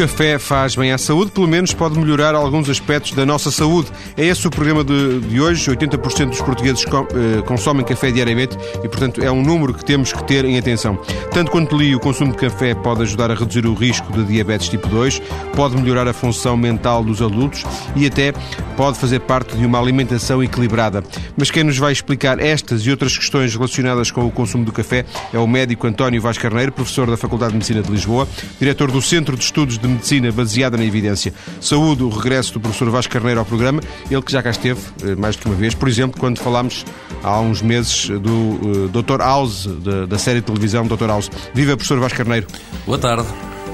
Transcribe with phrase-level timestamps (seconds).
[0.00, 3.90] café faz bem à saúde, pelo menos pode melhorar alguns aspectos da nossa saúde.
[4.16, 5.70] É esse o programa de, de hoje.
[5.70, 10.10] 80% dos portugueses com, eh, consomem café diariamente e, portanto, é um número que temos
[10.10, 10.98] que ter em atenção.
[11.32, 14.70] Tanto quanto li, o consumo de café pode ajudar a reduzir o risco de diabetes
[14.70, 15.20] tipo 2,
[15.54, 17.62] pode melhorar a função mental dos adultos
[17.94, 18.32] e até
[18.78, 21.04] pode fazer parte de uma alimentação equilibrada.
[21.36, 25.04] Mas quem nos vai explicar estas e outras questões relacionadas com o consumo do café
[25.30, 28.26] é o médico António Vaz Carneiro, professor da Faculdade de Medicina de Lisboa,
[28.58, 31.32] diretor do Centro de Estudos de Medicina baseada na evidência.
[31.60, 35.14] Saúde o regresso do professor Vaz Carneiro ao programa, ele que já cá esteve eh,
[35.14, 36.84] mais do que uma vez, por exemplo, quando falámos
[37.22, 39.18] há uns meses do uh, Dr.
[39.18, 41.06] House, da, da série de televisão Dr.
[41.06, 41.30] House.
[41.54, 42.46] Viva, professor Vaz Carneiro.
[42.86, 43.26] Boa tarde.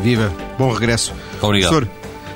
[0.02, 1.12] Viva, bom regresso.
[1.40, 1.70] Obrigado.
[1.70, 1.88] Professor,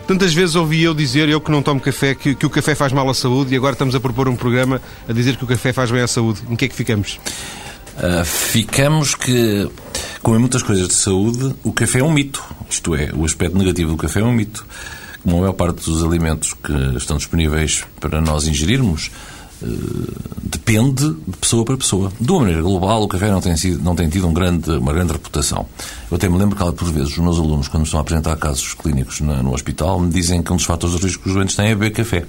[0.06, 2.92] tantas vezes ouvi eu dizer, eu que não tomo café, que, que o café faz
[2.92, 5.72] mal à saúde e agora estamos a propor um programa a dizer que o café
[5.72, 6.40] faz bem à saúde.
[6.48, 7.20] Em que é que ficamos?
[7.96, 9.68] Uh, ficamos que,
[10.22, 12.42] como em muitas coisas de saúde, o café é um mito.
[12.70, 14.64] Isto é, o aspecto negativo do café é um mito.
[15.22, 19.10] Como a maior parte dos alimentos que estão disponíveis para nós ingerirmos,
[19.62, 22.10] uh, depende de pessoa para pessoa.
[22.18, 24.92] De uma maneira global, o café não tem, sido, não tem tido um grande, uma
[24.92, 25.66] grande reputação.
[26.10, 28.36] Eu até me lembro que, por vezes, os meus alunos, quando me estão a apresentar
[28.36, 31.34] casos clínicos no, no hospital, me dizem que um dos fatores de risco que os
[31.34, 32.24] doentes têm é beber café.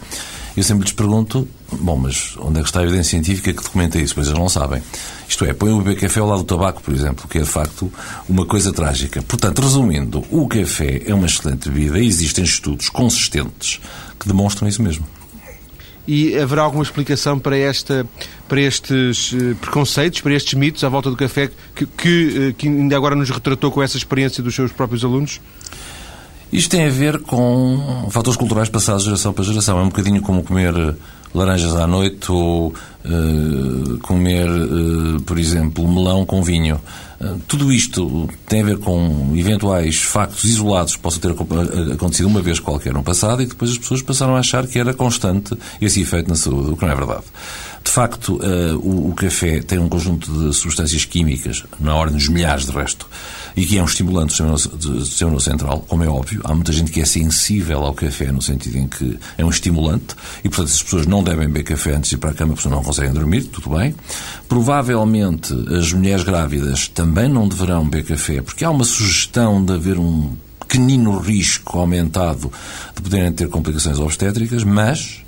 [0.55, 3.97] Eu sempre lhes pergunto, bom, mas onde é que está a evidência científica que documenta
[3.97, 4.13] isso?
[4.13, 4.83] Pois eles não sabem.
[5.27, 7.47] Isto é, põe o beber café ao lado do tabaco, por exemplo, que é de
[7.47, 7.91] facto
[8.27, 9.21] uma coisa trágica.
[9.21, 13.79] Portanto, resumindo, o café é uma excelente bebida e existem estudos consistentes
[14.19, 15.07] que demonstram isso mesmo.
[16.05, 18.05] E haverá alguma explicação para, esta,
[18.49, 22.67] para estes eh, preconceitos, para estes mitos à volta do café que, que, eh, que
[22.67, 25.39] ainda agora nos retratou com essa experiência dos seus próprios alunos?
[26.51, 29.79] Isto tem a ver com fatores culturais passados geração para geração.
[29.79, 30.73] É um bocadinho como comer
[31.33, 36.79] laranjas à noite ou uh, comer, uh, por exemplo, melão com vinho.
[37.19, 41.31] Uh, tudo isto tem a ver com eventuais factos isolados que possam ter
[41.93, 44.93] acontecido uma vez qualquer no passado e depois as pessoas passaram a achar que era
[44.93, 47.23] constante esse efeito na saúde, o que não é verdade.
[47.83, 48.39] De facto,
[48.83, 53.07] o, o café tem um conjunto de substâncias químicas, na ordem dos milhares de resto,
[53.55, 56.41] e que é um estimulante do sistema nervoso central, como é óbvio.
[56.43, 60.15] Há muita gente que é sensível ao café, no sentido em que é um estimulante,
[60.43, 62.69] e portanto as pessoas não devem beber café antes de ir para a cama, porque
[62.69, 63.95] não conseguem dormir, tudo bem.
[64.47, 69.97] Provavelmente as mulheres grávidas também não deverão beber café, porque há uma sugestão de haver
[69.97, 72.51] um pequenino risco aumentado
[72.95, 75.21] de poderem ter complicações obstétricas, mas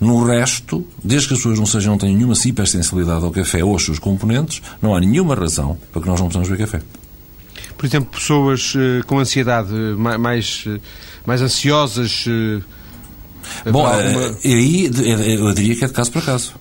[0.00, 3.72] no resto, desde que as pessoas não sejam, não tenham nenhuma hipersensibilidade ao café ou
[3.72, 6.82] aos seus componentes, não há nenhuma razão para que nós não possamos beber café
[7.76, 10.64] por exemplo, pessoas uh, com ansiedade, mais,
[11.24, 12.24] mais ansiosas?
[13.70, 14.36] Bom, alguma...
[14.44, 14.90] aí
[15.38, 16.54] eu diria que é de caso para caso.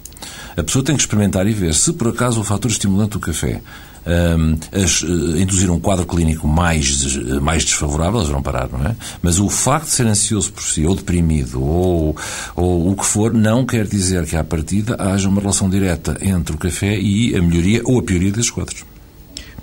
[0.58, 3.62] A pessoa tem que experimentar e ver se por acaso o fator estimulante do café
[4.06, 8.96] um, as, uh, induzir um quadro clínico mais, mais desfavorável, eles vão parar, não é?
[9.22, 12.16] Mas o facto de ser ansioso por si, ou deprimido, ou,
[12.56, 16.56] ou o que for, não quer dizer que à partida haja uma relação direta entre
[16.56, 18.86] o café e a melhoria ou a pioria desses quadros.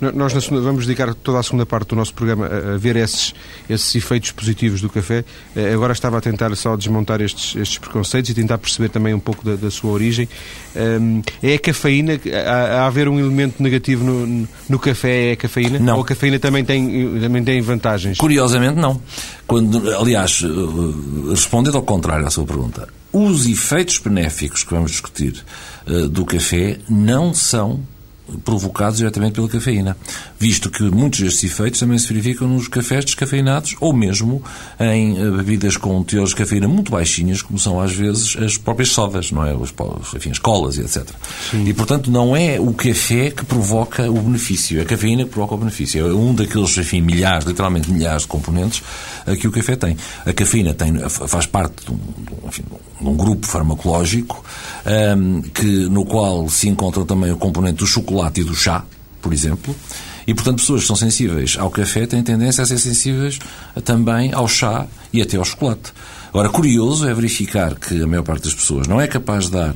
[0.01, 3.33] Nós segunda, vamos dedicar toda a segunda parte do nosso programa a, a, ver esses,
[3.69, 5.23] esses efeitos positivos do café.
[5.55, 9.19] Eh, agora estava a tentar só desmontar estes, estes preconceitos e tentar perceber também um
[9.19, 10.27] pouco da, da sua origem.
[10.75, 12.19] Um, é a cafeína?
[12.45, 15.29] Há, há haver um elemento negativo no, no café?
[15.29, 15.79] É a cafeína?
[15.79, 15.95] Não.
[15.95, 18.17] Ou a cafeína também tem, também tem vantagens?
[18.17, 19.01] Curiosamente, não.
[19.47, 25.43] Quando, aliás, eh, respondendo ao contrário à sua pergunta, os efeitos benéficos que vamos discutir
[25.87, 27.81] uh, do café não são
[28.43, 29.97] provocados diretamente pela cafeína,
[30.39, 34.41] visto que muitos destes efeitos também se verificam nos cafés descafeinados ou mesmo
[34.79, 38.89] em eh, bebidas com teores de cafeína muito baixinhas, como são às vezes as próprias
[38.89, 39.53] sodas, não é?
[39.53, 39.73] Os,
[40.15, 41.07] enfim, as colas e etc.
[41.51, 41.67] Sim.
[41.67, 45.55] E, portanto, não é o café que provoca o benefício, é a cafeína que provoca
[45.55, 46.07] o benefício.
[46.07, 48.81] É um daqueles, enfim, milhares, literalmente milhares de componentes
[49.27, 49.97] eh, que o café tem.
[50.25, 51.99] A cafeína tem, faz parte de um,
[52.47, 54.43] enfim, de um grupo farmacológico
[54.85, 58.83] um, ehm, que, no qual se encontra também o componente do chocolate e do chá,
[59.21, 59.75] por exemplo,
[60.25, 63.39] e, portanto, pessoas que são sensíveis ao café têm tendência a ser sensíveis
[63.83, 65.93] também ao chá e até ao chocolate.
[66.29, 69.75] Agora, curioso é verificar que a maior parte das pessoas não é capaz de dar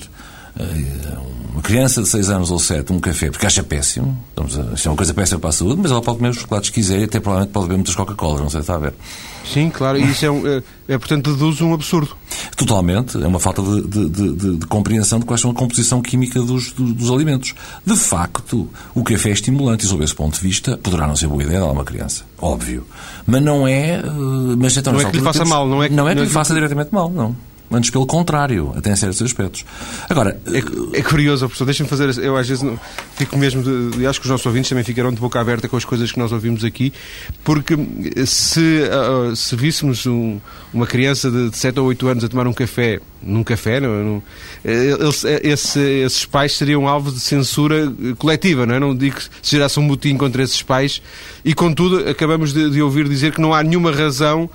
[1.58, 4.88] uma criança de 6 anos ou 7 um café porque acha péssimo, estamos a, isto
[4.88, 7.00] é uma coisa péssima para a saúde, mas ela pode comer os chocolates que quiser
[7.00, 8.94] e até provavelmente pode beber muitas Coca-Cola, não sei se está a ver.
[9.52, 12.16] Sim, claro, e isso é, um, é, é, portanto, deduz um absurdo.
[12.56, 16.42] Totalmente, é uma falta de, de, de, de compreensão de quais são a composição química
[16.42, 17.56] dos, dos, dos, alimentos.
[17.86, 21.28] De facto, o café é estimulante e, sob esse ponto de vista, poderá não ser
[21.28, 22.86] boa ideia dar a uma criança, óbvio.
[23.26, 23.96] Mas não é.
[23.96, 24.04] Eh,
[24.58, 26.30] mas então, não é que lhe faça mal, não é que, não é que lhe
[26.30, 27.36] faça diretamente mal, não.
[27.70, 29.66] Antes, pelo contrário, até em certos aspectos.
[30.10, 30.40] Agora...
[30.48, 32.18] É, é curioso, professor, deixa-me fazer...
[32.24, 32.80] Eu às vezes não,
[33.16, 33.62] fico mesmo...
[33.62, 36.18] De, acho que os nossos ouvintes também ficaram de boca aberta com as coisas que
[36.18, 36.94] nós ouvimos aqui,
[37.44, 37.76] porque
[38.26, 40.40] se, uh, se víssemos um,
[40.74, 44.24] uma criança de 7 ou 8 anos a tomar um café, num café, não, não,
[44.64, 48.80] eles, esse, esses pais seriam alvo de censura coletiva, não é?
[48.80, 51.02] Não digo que se gerasse um motim contra esses pais
[51.44, 54.50] e, contudo, acabamos de, de ouvir dizer que não há nenhuma razão,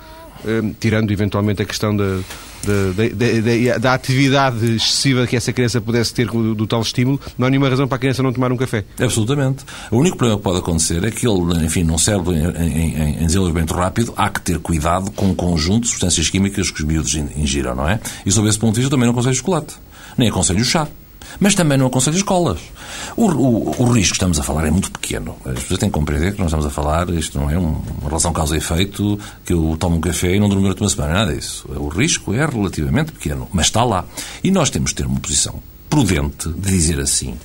[0.79, 2.19] tirando eventualmente a questão da
[2.65, 7.47] da, da, da, atividade excessiva que essa criança pudesse ter do, do, tal estímulo, não
[7.47, 8.85] há nenhuma razão para a criança não tomar um café.
[8.99, 9.65] Absolutamente.
[9.91, 13.25] O único problema que pode acontecer é que ele, enfim, num cérebro em, em, em
[13.25, 17.13] desenvolvimento rápido, há que ter cuidado com o conjunto de substâncias químicas que os miúdos
[17.15, 17.99] ingiram, não é?
[18.25, 19.75] E sob esse ponto de vista, também não aconselho chocolate.
[20.17, 20.87] Nem aconselho chá.
[21.39, 22.59] Mas também não aconselho escolas.
[23.15, 25.35] O, o, o, risco que estamos a falar é muito pequeno.
[25.45, 28.33] As pessoas têm que compreender que nós estamos a falar, isto não é uma relação
[28.33, 31.65] causa-efeito, que eu tomo um café e não durmo durante uma semana, nada disso.
[31.75, 34.05] O risco é relativamente pequeno, mas está lá.
[34.43, 37.37] E nós temos de ter uma posição prudente de dizer assim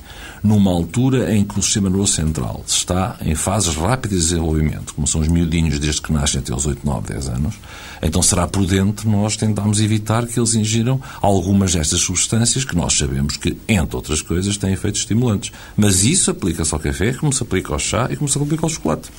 [0.43, 5.07] numa altura em que o sistema nervoso central está em fases rápidas de desenvolvimento, como
[5.07, 7.55] são os miudinhos desde que nascem até aos 8, 9, 10 anos,
[8.03, 13.37] então será prudente nós tentarmos evitar que eles ingiram algumas destas substâncias que nós sabemos
[13.37, 15.53] que, entre outras coisas, têm efeitos estimulantes.
[15.77, 18.71] Mas isso aplica-se ao café, como se aplica ao chá e como se aplica ao
[18.71, 19.11] chocolate.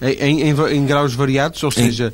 [0.00, 2.10] Em, em, em graus variados, ou seja,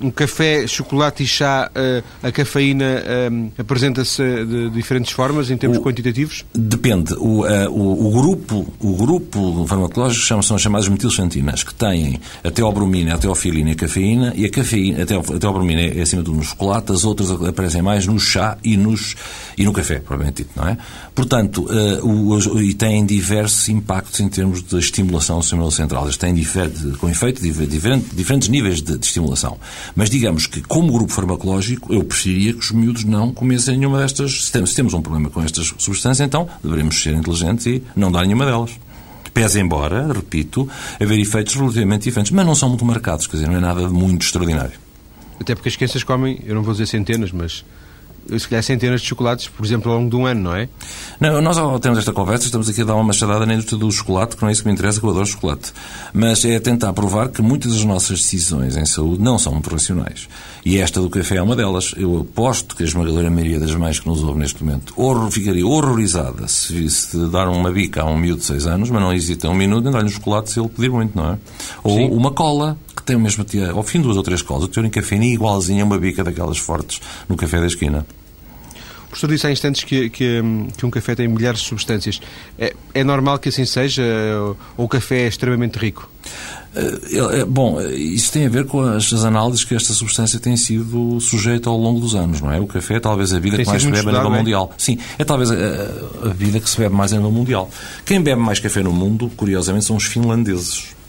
[0.00, 5.78] um café, chocolate e chá, eh, a cafeína eh, apresenta-se de diferentes formas em termos
[5.78, 6.44] o, quantitativos?
[6.54, 7.14] Depende.
[7.14, 12.50] O, uh, o, o, grupo, o grupo farmacológico são as chamadas metilxantinas, que têm a
[12.50, 16.22] teobromina, a teofilina e a cafeína, e a cafeína, a, teo, a teobromina é acima
[16.22, 19.16] de tudo no chocolate, as outras aparecem mais no chá e, nos,
[19.56, 20.76] e no café, provavelmente dito, não é?
[21.14, 21.66] Portanto,
[22.02, 26.04] o, e têm diversos impactos em termos de estimulação do sistema central.
[26.04, 26.34] Eles têm
[26.98, 29.58] com efeito diferentes, diferentes níveis de, de estimulação.
[29.94, 34.46] Mas digamos que, como grupo farmacológico, eu preferiria que os miúdos não comessem nenhuma destas.
[34.46, 38.10] Se temos, se temos um problema com estas substâncias, então deveremos ser inteligentes e não
[38.10, 38.72] dar nenhuma delas.
[39.32, 40.68] Pese embora, repito,
[41.00, 43.92] haver efeitos relativamente diferentes, mas não são muito marcados, quer dizer, não é nada de
[43.92, 44.72] muito extraordinário.
[45.40, 47.64] Até porque as crianças comem, eu não vou dizer centenas, mas
[48.38, 50.68] se calhar centenas de chocolates, por exemplo, ao longo de um ano, não é?
[51.18, 53.90] Não, nós ao termos esta conversa estamos aqui a dar uma machadada na indústria do
[53.90, 55.72] chocolate, que não é isso que me interessa, que eu adoro chocolate.
[56.12, 60.28] Mas é tentar provar que muitas das nossas decisões em saúde não são racionais.
[60.64, 61.94] E esta do café é uma delas.
[61.96, 65.66] Eu aposto que a esmagadora maioria das mães que nos ouve neste momento horror, ficaria
[65.66, 69.48] horrorizada se visse dar uma bica a um miúdo de 6 anos, mas não hesita
[69.48, 71.38] um minuto em dar-lhe um chocolate se ele pedir muito, não é?
[71.82, 72.10] Ou Sim.
[72.10, 72.76] uma cola,
[73.10, 75.24] tem o mesmo, ao fim de duas ou três colas, o teor em café é
[75.24, 78.06] igualzinho a uma bica daquelas fortes no café da esquina.
[79.06, 80.40] O professor disse há instantes que, que,
[80.76, 82.20] que, um café tem milhares de substâncias.
[82.56, 84.04] É, é normal que assim seja
[84.76, 86.08] ou o café é extremamente rico?
[86.72, 90.56] É, é, bom, isso tem a ver com as, as, análises que esta substância tem
[90.56, 92.60] sido sujeita ao longo dos anos, não é?
[92.60, 94.38] O café é talvez a vida tem que mais se bebe a nível é?
[94.38, 94.70] mundial.
[94.78, 95.56] Sim, é talvez a,
[96.26, 97.68] a, vida que se bebe mais a nível mundial.
[98.06, 100.99] Quem bebe mais café no mundo, curiosamente, são os finlandeses.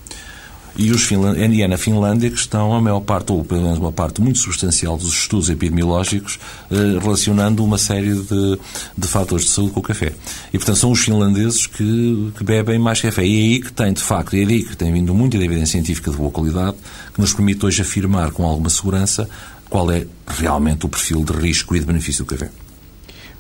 [0.75, 1.37] E, os Finland...
[1.39, 4.97] é na Finlândia que estão a maior parte, ou pelo menos uma parte muito substancial
[4.97, 6.39] dos estudos epidemiológicos
[6.71, 8.59] eh, relacionando uma série de,
[8.97, 10.13] de fatores de saúde com o café.
[10.53, 13.25] E, portanto, são os finlandeses que, que bebem mais café.
[13.25, 16.11] E é aí que tem, de facto, é aí que tem vindo muita evidência científica
[16.11, 16.77] de boa qualidade
[17.13, 19.29] que nos permite hoje afirmar com alguma segurança
[19.69, 22.49] qual é realmente o perfil de risco e de benefício do café.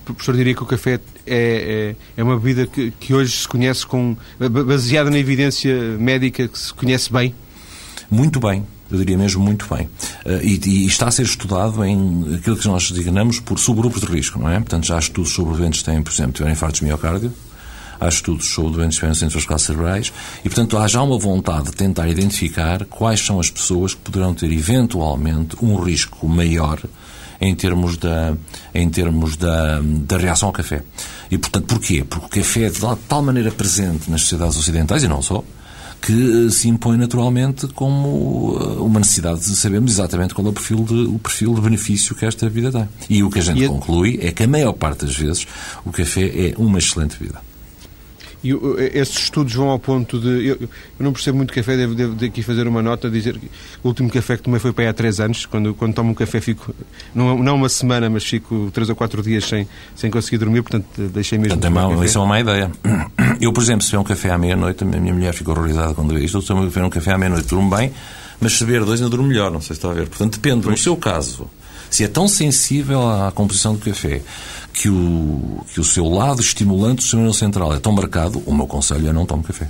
[0.05, 3.85] Professor diria que o café é, é, é uma bebida que, que, hoje se conhece
[3.85, 4.15] com,
[4.65, 7.33] baseada na evidência médica que se conhece bem?
[8.09, 8.65] Muito bem.
[8.91, 9.85] Eu diria mesmo muito bem.
[10.25, 14.07] Uh, e, e, está a ser estudado em aquilo que nós designamos por subgrupos de
[14.07, 14.55] risco, não é?
[14.55, 17.33] Portanto, já há estudos sobre doentes que têm, por exemplo, tiveram infartos de miocárdio,
[18.01, 21.71] há estudos sobre doentes que tiveram centros cerebrais, e, portanto, há já uma vontade de
[21.71, 26.81] tentar identificar quais são as pessoas que poderão ter, eventualmente, um risco maior
[27.41, 28.35] em termos da,
[28.73, 30.83] em termos da, da reação ao café.
[31.31, 32.05] E, portanto, porquê?
[32.07, 32.79] Porque o café é de
[33.09, 35.43] tal maneira presente nas sociedades ocidentais, e não só,
[36.01, 40.83] que se impõe naturalmente como uh, uma necessidade de sabermos exatamente qual é o perfil
[40.83, 42.87] de, o perfil de benefício que esta vida tem.
[43.09, 45.47] E o que a gente conclui é que a maior parte das vezes
[45.85, 47.39] o café é uma excelente vida.
[48.43, 48.51] E
[48.93, 50.47] esses estudos vão ao ponto de.
[50.47, 50.69] Eu, eu
[50.99, 53.45] não percebo muito café, devo, devo, devo, aqui fazer uma nota, dizer que
[53.83, 55.45] o último café que tomei foi para aí há três anos.
[55.45, 56.73] Quando, quando tomo um café, fico.
[57.13, 60.87] Não, não uma semana, mas fico três ou quatro dias sem, sem conseguir dormir, portanto
[61.13, 61.59] deixei mesmo.
[61.59, 62.71] Portanto, é uma, isso é uma má ideia.
[63.39, 66.13] Eu, por exemplo, se beber um café à meia-noite, a minha mulher fica horrorizada quando
[66.13, 66.41] vê isto.
[66.41, 67.91] Se eu beber um café à meia-noite, durmo bem,
[68.39, 70.07] mas se beber dois, ainda durmo melhor, não sei se está a ver.
[70.07, 70.61] Portanto, depende.
[70.61, 70.71] Pois.
[70.71, 71.47] No seu caso,
[71.89, 74.21] se é tão sensível à composição do café
[74.73, 78.67] que o, que o seu lado estimulante do seu central é tão marcado, o meu
[78.67, 79.69] conselho é não tome café.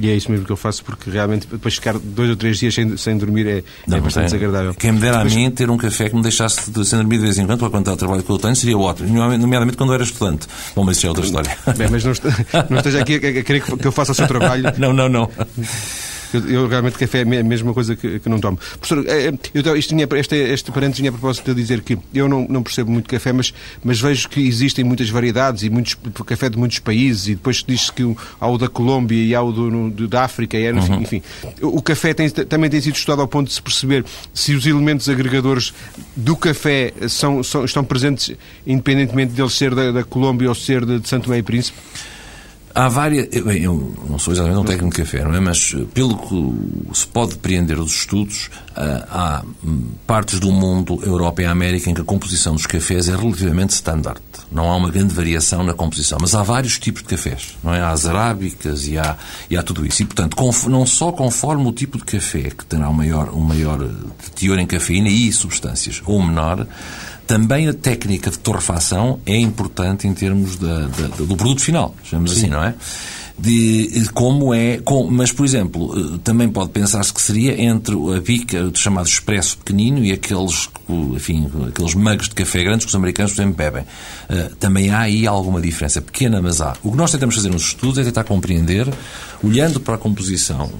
[0.00, 2.72] E é isso mesmo que eu faço, porque realmente depois ficar dois ou três dias
[2.72, 4.26] sem, sem dormir é, não, é bastante é.
[4.26, 4.74] desagradável.
[4.74, 5.32] Quem me dera depois...
[5.32, 7.58] a mim ter um café que me deixasse de, sem dormir de vez em quando,
[7.58, 10.46] para quanto ao trabalho que eu tenho, seria ótimo, nomeadamente quando eu era estudante.
[10.76, 11.56] Bom, mas isso é outra história.
[11.76, 12.12] Bem, mas não,
[12.70, 14.72] não esteja aqui a, a querer que eu faça o seu trabalho.
[14.78, 15.28] não, não, não.
[16.32, 18.56] Eu, eu, realmente café é a mesma coisa que, que não tomo.
[18.56, 21.98] Professor, é, é, eu, isto tinha, este, este parênteses tinha a propósito de dizer que
[22.12, 25.96] eu não, não percebo muito café, mas, mas vejo que existem muitas variedades e muitos,
[26.26, 29.52] café de muitos países e depois diz-se que há o da Colômbia e há o
[29.52, 31.02] do, do da África, e, uhum.
[31.02, 31.22] enfim.
[31.62, 35.08] O café tem, também tem sido estudado ao ponto de se perceber se os elementos
[35.08, 35.72] agregadores
[36.16, 41.00] do café são, são estão presentes independentemente deles ser da, da Colômbia ou ser de,
[41.00, 41.78] de Santo Tomé e Príncipe.
[42.78, 43.26] Há várias.
[43.42, 45.40] Bem, eu não sou exatamente um técnico de café, não é?
[45.40, 50.96] Mas eh, pelo que se pode depreender dos estudos, eh, há hum, partes do mundo,
[51.04, 54.20] Europa e América, em que a composição dos cafés é relativamente standard.
[54.52, 56.18] Não há uma grande variação na composição.
[56.20, 57.80] Mas há vários tipos de cafés, não é?
[57.80, 59.16] Há as arábicas e há,
[59.50, 60.02] e há tudo isso.
[60.02, 60.36] E, portanto,
[60.68, 63.88] não só conforme o tipo de café que terá um maior, um maior eh,
[64.36, 66.64] teor em cafeína e substâncias, ou menor,
[67.28, 72.32] também a técnica de torrefação é importante em termos da, da, do produto final, chamamos
[72.32, 72.38] Sim.
[72.38, 72.74] assim, não é?
[73.38, 74.78] De como é.
[74.78, 79.06] Com, mas, por exemplo, eh, também pode pensar-se que seria entre a bica, o chamado
[79.06, 83.56] expresso pequenino, e aqueles, enfim, aqueles mugs de café grandes que os americanos, por exemplo,
[83.56, 83.82] bebem.
[83.82, 86.74] Uh, também há aí alguma diferença, pequena, mas há.
[86.82, 88.88] O que nós tentamos fazer nos estudos é tentar compreender,
[89.42, 90.70] olhando para a composição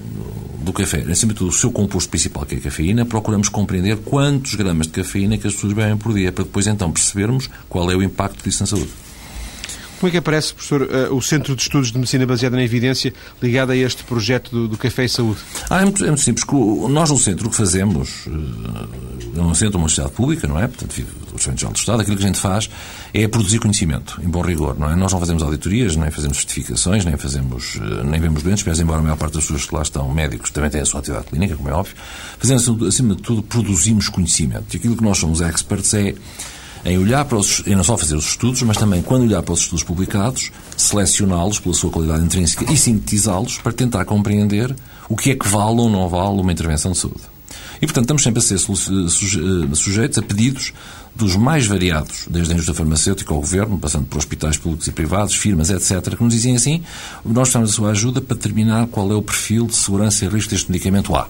[0.61, 3.97] do café, acima de tudo, o seu composto principal, que é a cafeína, procuramos compreender
[3.97, 7.89] quantos gramas de cafeína que as pessoas bebem por dia, para depois então percebermos qual
[7.89, 8.89] é o impacto disso na saúde.
[9.99, 13.13] Como é que aparece, professor, uh, o Centro de Estudos de Medicina Baseada na Evidência
[13.41, 15.41] ligado a este projeto do, do Café e Saúde?
[15.69, 16.45] Ah, é, muito, é muito simples.
[16.89, 18.29] Nós, no centro, o que fazemos, uh,
[19.35, 20.67] é um centro, uma universidade pública, não é?
[20.69, 22.69] Portanto, o Centro Geral do Estado, aquilo que a gente faz
[23.13, 24.95] é produzir conhecimento, em bom rigor, não é?
[24.95, 28.99] Nós não fazemos auditorias, nem fazemos certificações, nem fazemos, uh, nem vemos doentes, mas embora
[28.99, 31.57] a maior parte das pessoas que lá estão, médicos, também têm a sua atividade clínica,
[31.57, 31.93] como é óbvio,
[32.37, 34.73] fazemos, acima de tudo, produzimos conhecimento.
[34.73, 36.15] E aquilo que nós somos experts é
[36.85, 39.53] em olhar para os, em não só fazer os estudos, mas também quando olhar para
[39.53, 44.75] os estudos publicados, selecioná-los pela sua qualidade intrínseca e sintetizá-los para tentar compreender
[45.07, 47.21] o que é que vale ou não vale uma intervenção de saúde.
[47.81, 50.73] E, portanto, estamos sempre a ser eh, sujeitos a pedidos
[51.15, 55.35] dos mais variados, desde a indústria farmacêutica ao governo, passando por hospitais públicos e privados,
[55.35, 56.83] firmas, etc., que nos dizem assim:
[57.25, 60.51] nós precisamos da sua ajuda para determinar qual é o perfil de segurança e risco
[60.51, 61.27] deste medicamento A.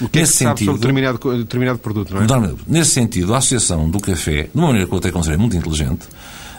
[0.00, 2.54] O que Nesse é que sentido, sobre determinado, determinado produto, não é?
[2.66, 6.06] Nesse sentido, a Associação do Café, de uma maneira que eu até considerei muito inteligente,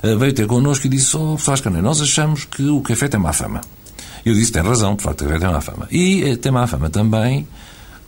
[0.04, 3.34] eh, veio ter connosco e disse, oh, Faz nós achamos que o café tem má
[3.34, 3.62] fama.
[4.26, 5.88] Eu disse, tem razão, de facto, o café tem má fama.
[5.92, 7.48] E eh, tem má fama também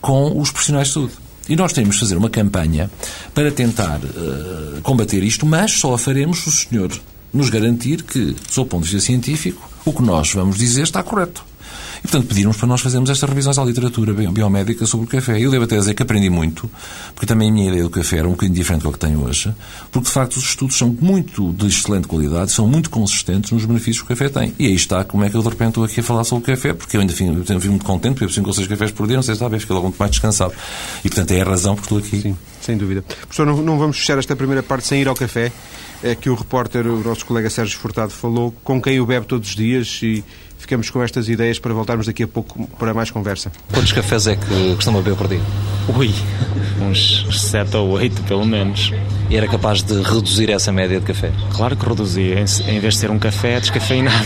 [0.02, 1.13] com os profissionais de saúde.
[1.48, 2.90] E nós temos de fazer uma campanha
[3.34, 6.92] para tentar uh, combater isto, mas só a faremos se o senhor
[7.34, 11.04] nos garantir que, sob o ponto de vista científico, o que nós vamos dizer está
[11.04, 11.44] correto.
[12.00, 15.39] E, portanto, pediram-nos para nós fazermos estas revisões à literatura biomédica sobre o café.
[15.39, 16.70] Eu devo até dizer que aprendi muito,
[17.13, 19.53] porque também a minha ideia do café era um bocadinho diferente do que tenho hoje,
[19.92, 24.00] porque, de facto, os estudos são muito de excelente qualidade, são muito consistentes nos benefícios
[24.00, 24.53] que o café tem.
[24.60, 26.56] E aí está como é que eu, de repente, estou aqui a falar sobre o
[26.56, 29.08] café, porque eu ainda fico, eu muito contente, porque eu 5 ou 6 cafés por
[29.08, 30.53] dia, não sei se está ver, fico logo muito mais descansado.
[31.03, 32.22] E, portanto, é a razão porque estou aqui.
[32.22, 33.01] Sim, sem dúvida.
[33.01, 35.51] Professor, não, não vamos fechar esta primeira parte sem ir ao café
[36.03, 39.50] é que o repórter, o nosso colega Sérgio Furtado, falou, com quem o bebe todos
[39.50, 40.24] os dias e
[40.63, 43.51] ficamos com estas ideias para voltarmos daqui a pouco para mais conversa.
[43.72, 45.41] Quantos cafés é que costuma beber por dia?
[45.96, 46.13] Ui,
[46.82, 48.91] uns 7 ou 8 pelo menos.
[49.29, 51.32] E era capaz de reduzir essa média de café?
[51.53, 52.36] Claro que reduzia.
[52.67, 54.25] Em vez de ser um café, descafeinado.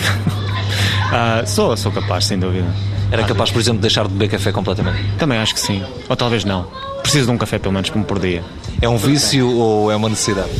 [1.11, 2.67] ah, sou, sou capaz, sem dúvida.
[3.11, 4.99] Era capaz, por exemplo, de deixar de beber café completamente?
[5.17, 5.83] Também acho que sim.
[6.07, 6.67] Ou talvez não.
[7.01, 8.43] Preciso de um café pelo menos como por dia.
[8.81, 10.51] É um vício ou é uma necessidade?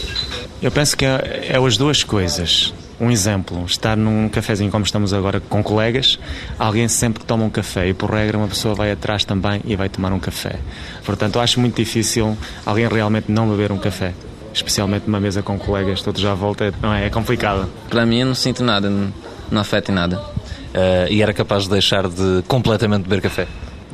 [0.62, 2.74] Eu penso que é, é as duas coisas.
[3.00, 6.18] Um exemplo, estar num cafezinho como estamos agora com colegas,
[6.58, 9.75] alguém sempre que toma um café e por regra uma pessoa vai atrás também e
[9.75, 10.60] vai tomar um café.
[11.06, 12.36] Portanto, acho muito difícil
[12.66, 14.13] alguém realmente não beber um café.
[14.51, 17.06] Especialmente numa mesa com colegas, todos já à volta, não é?
[17.06, 17.70] É complicado.
[17.88, 19.13] Para mim, eu não sinto nada, não,
[19.51, 20.18] não afeta em nada.
[20.18, 23.48] Uh, e era capaz de deixar de completamente beber café?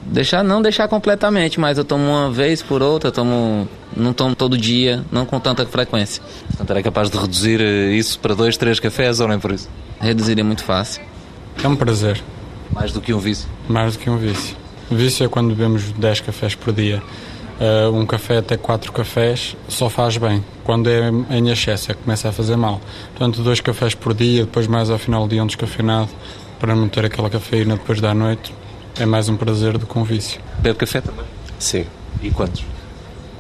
[0.06, 4.58] Deixar, não deixar completamente, mas eu tomo uma vez por outra, tomo, não tomo todo
[4.58, 6.22] dia, não com tanta frequência.
[6.48, 9.70] Portanto, era capaz de reduzir eh, isso para dois, três cafés ou nem por isso?
[10.00, 11.02] Reduziria muito fácil.
[11.64, 12.22] É um prazer.
[12.72, 13.48] Mais do que um vício?
[13.68, 14.56] Mais do que um vício.
[14.92, 17.02] O vício é quando bebemos 10 cafés por dia.
[17.60, 20.44] Uh, um café até 4 cafés só faz bem.
[20.64, 22.82] Quando é em excesso é que começa a fazer mal.
[23.16, 26.10] Portanto, dois cafés por dia, depois mais ao final do dia um descafeinado,
[26.60, 28.54] para não ter aquela cafeína depois da noite,
[29.00, 30.40] é mais um prazer do que um vício.
[30.60, 31.26] Bebe café também?
[31.58, 31.86] Sim.
[32.22, 32.64] E quantos?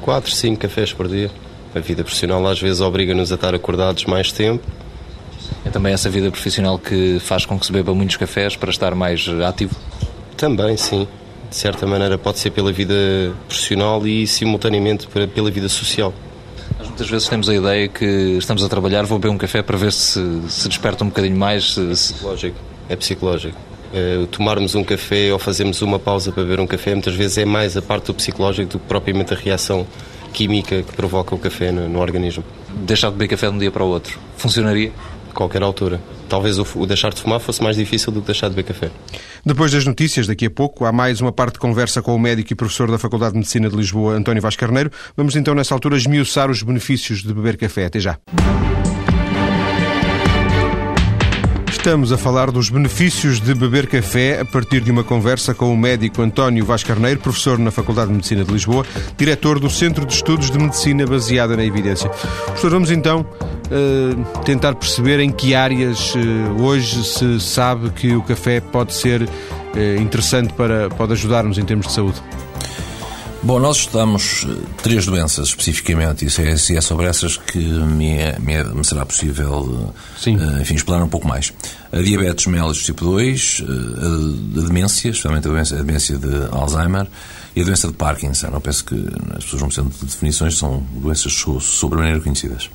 [0.01, 1.29] 4, 5 cafés por dia.
[1.75, 4.63] A vida profissional às vezes obriga-nos a estar acordados mais tempo.
[5.65, 8.93] É também essa vida profissional que faz com que se beba muitos cafés para estar
[8.95, 9.75] mais ativo?
[10.35, 11.07] Também, sim.
[11.49, 12.95] De certa maneira, pode ser pela vida
[13.47, 16.13] profissional e, simultaneamente, pela vida social.
[16.77, 18.05] Nós muitas vezes temos a ideia que
[18.37, 20.19] estamos a trabalhar, vou beber um café para ver se
[20.49, 21.75] se desperta um bocadinho mais.
[21.75, 21.81] Se...
[21.81, 22.57] É psicológico.
[22.89, 23.72] É psicológico.
[23.93, 27.45] Uh, tomarmos um café ou fazermos uma pausa para beber um café, muitas vezes é
[27.45, 29.85] mais a parte do psicológico do que propriamente a reação
[30.33, 32.43] química que provoca o café no, no organismo.
[32.69, 34.91] Deixar de beber café de um dia para o outro, funcionaria?
[35.33, 35.99] qualquer altura.
[36.29, 38.91] Talvez o, o, deixar de fumar fosse mais difícil do que deixar de beber café.
[39.45, 42.53] Depois das notícias, daqui a pouco, há mais uma parte de conversa com o médico
[42.53, 44.91] e professor da Faculdade de Medicina de Lisboa, António Vaz Carneiro.
[45.17, 47.85] Vamos então, nessa altura, esmiuçar os benefícios de beber café.
[47.85, 48.17] Até já.
[51.83, 55.77] Estamos a falar dos benefícios de beber café a partir de uma conversa com o
[55.77, 58.85] médico António Vaz Carneiro, professor na Faculdade de Medicina de Lisboa,
[59.17, 62.09] diretor do Centro de Estudos de Medicina Baseada na Evidência.
[62.45, 68.21] Professor, vamos então uh, tentar perceber em que áreas uh, hoje se sabe que o
[68.21, 72.23] café pode ser uh, interessante para pode ajudar-nos em termos de saúde.
[73.43, 74.47] Bom, nós estudamos
[74.81, 79.05] três doenças especificamente, e é, é sobre essas que me, é, me, é, me será
[79.05, 81.51] possível uh, enfim, explorar um pouco mais.
[81.91, 86.47] A diabetes mellitus tipo 2, uh, a, a, demência, especialmente a, doença, a demência de
[86.51, 87.05] Alzheimer,
[87.53, 88.47] e a doença de Parkinson.
[88.47, 88.95] Eu penso que
[89.35, 92.69] as pessoas vão precisando de definições, são doenças sobremaneira conhecidas.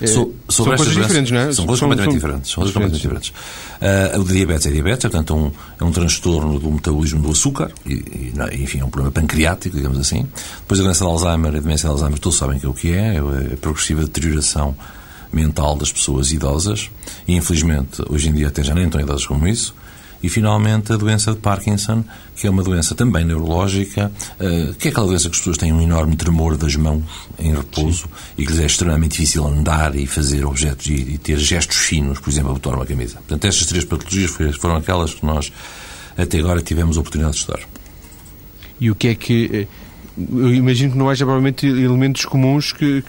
[0.00, 1.52] É, so, são coisas diferentes, não é?
[1.52, 2.50] São coisas são, completamente são diferentes.
[2.50, 3.32] São coisas completamente diferentes.
[3.80, 7.92] Uh, o diabetes é diabetes, portanto, um, é um transtorno do metabolismo do açúcar, e,
[7.92, 10.26] e, enfim, é um problema pancreático, digamos assim.
[10.60, 12.92] Depois a doença de Alzheimer, a demência de Alzheimer, todos sabem que é o que
[12.92, 14.74] é, é a progressiva deterioração
[15.32, 16.90] mental das pessoas idosas,
[17.26, 19.74] e infelizmente hoje em dia até já nem tão idosas como isso.
[20.22, 22.04] E, finalmente, a doença de Parkinson,
[22.36, 25.72] que é uma doença também neurológica, eh, que é aquela doença que as pessoas têm
[25.72, 27.02] um enorme tremor das mãos
[27.38, 28.08] em repouso Sim.
[28.38, 32.30] e que lhes é extremamente difícil andar e fazer objetos e, ter gestos finos, por
[32.30, 33.16] exemplo, a botar uma camisa.
[33.16, 35.52] Portanto, estas três patologias foram aquelas que nós
[36.16, 37.60] até agora tivemos a oportunidade de estudar.
[38.80, 39.50] E o que é que.
[39.52, 39.66] Eh,
[40.16, 43.02] eu imagino que não haja provavelmente elementos comuns que,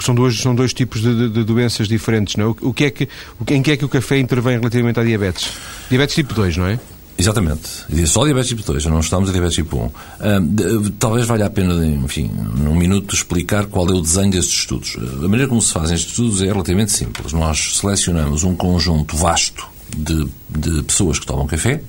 [0.00, 2.66] são dois, são dois tipos de, de, doenças diferentes, não é?
[2.66, 3.08] O, que é que,
[3.48, 5.52] em que é que o café intervém relativamente à diabetes?
[5.88, 6.78] Diabetes tipo 2, não é?
[7.16, 7.68] Exatamente.
[8.06, 9.80] Só diabetes tipo 2, não estamos a diabetes tipo 1.
[9.84, 14.96] Uh, talvez valha a pena, enfim, num minuto explicar qual é o desenho destes estudos.
[14.96, 17.32] A maneira como se fazem estes estudos é relativamente simples.
[17.32, 19.66] Nós selecionamos um conjunto vasto
[19.96, 21.80] de, de pessoas que tomam café,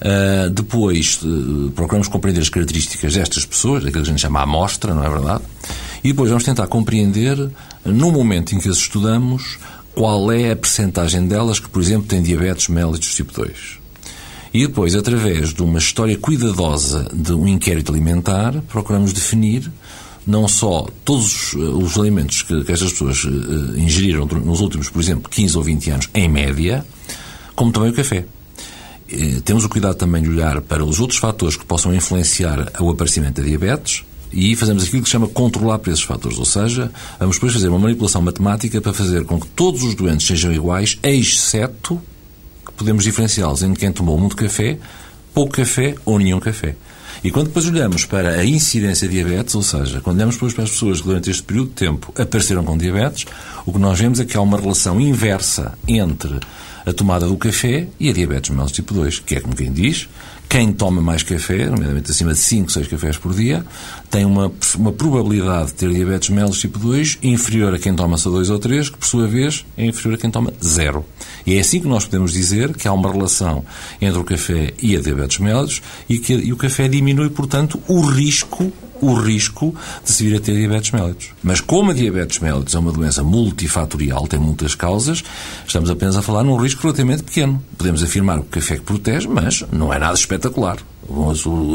[0.00, 4.94] Uh, depois uh, procuramos compreender as características destas pessoas, aquilo que a gente chama amostra,
[4.94, 5.42] não é verdade?
[6.02, 7.36] E depois vamos tentar compreender,
[7.84, 9.58] no momento em que as estudamos,
[9.94, 13.80] qual é a percentagem delas que, por exemplo, têm diabetes mellitus tipo 2.
[14.52, 19.70] E depois, através de uma história cuidadosa de um inquérito alimentar, procuramos definir
[20.26, 25.30] não só todos os alimentos que, que estas pessoas uh, ingeriram nos últimos, por exemplo,
[25.30, 26.84] 15 ou 20 anos, em média,
[27.54, 28.24] como também o café.
[29.10, 32.90] Eh, temos o cuidado também de olhar para os outros fatores que possam influenciar o
[32.90, 36.90] aparecimento da diabetes, e fazemos aquilo que se chama controlar para esses fatores, ou seja,
[37.18, 40.98] vamos depois fazer uma manipulação matemática para fazer com que todos os doentes sejam iguais,
[41.02, 42.00] exceto
[42.64, 44.78] que podemos diferenciá-los entre quem tomou muito café,
[45.34, 46.76] pouco café ou nenhum café.
[47.22, 50.64] E quando depois olhamos para a incidência de diabetes, ou seja, quando olhamos depois para
[50.64, 53.26] as pessoas que durante este período de tempo apareceram com diabetes,
[53.66, 56.40] o que nós vemos é que há uma relação inversa entre
[56.86, 60.08] a tomada do café e a diabetes mellitus tipo 2, que é como quem diz,
[60.48, 63.64] quem toma mais café, nomeadamente acima de 5, 6 cafés por dia,
[64.10, 68.28] tem uma, uma probabilidade de ter diabetes mellitus tipo 2 inferior a quem toma só
[68.28, 71.04] 2 ou 3, que por sua vez é inferior a quem toma 0.
[71.46, 73.64] E é assim que nós podemos dizer que há uma relação
[74.00, 78.00] entre o café e a diabetes mellitus e que e o café diminui, portanto, o
[78.00, 81.30] risco o risco de se vir a ter diabetes mellitus.
[81.42, 85.24] Mas como a diabetes mellitus é uma doença multifatorial, tem muitas causas,
[85.66, 87.62] estamos apenas a falar num risco relativamente pequeno.
[87.78, 90.78] Podemos afirmar que o café que protege, mas não é nada espetacular.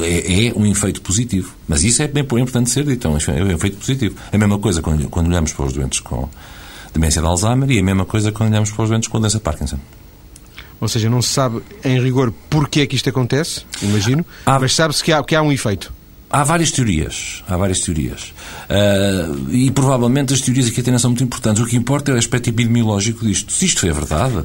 [0.04, 1.54] É, é um efeito positivo.
[1.68, 3.18] Mas isso é bem importante ser dito, é um
[3.52, 4.16] efeito positivo.
[4.32, 6.30] É a mesma coisa quando, quando olhamos para os doentes com
[6.94, 9.44] demência de Alzheimer e a mesma coisa quando olhamos para os doentes com doença de
[9.44, 9.80] Parkinson.
[10.80, 14.74] Ou seja, não se sabe em rigor porque é que isto acontece, imagino, ah, mas
[14.74, 15.92] sabe-se que há, que há um efeito.
[16.30, 17.44] Há várias teorias.
[17.48, 18.34] Há várias teorias.
[18.70, 21.62] Uh, e provavelmente as teorias aqui até não são muito importantes.
[21.62, 23.54] O que importa é o aspecto epidemiológico disto.
[23.54, 24.44] Se isto é verdade,